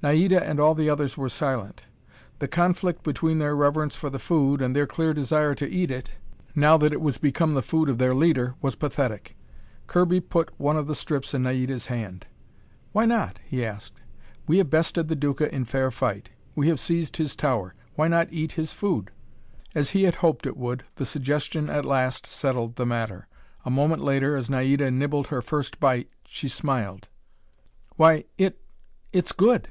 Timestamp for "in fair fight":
15.52-16.30